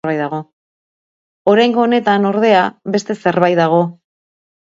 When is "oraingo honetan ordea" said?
1.51-2.65